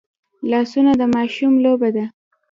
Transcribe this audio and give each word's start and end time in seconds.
لاسونه 0.51 0.91
د 0.99 1.03
ماشوم 1.15 1.53
لوبه 1.65 1.89
ده 1.95 2.05